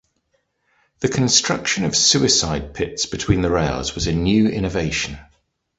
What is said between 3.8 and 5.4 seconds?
was a new innovation.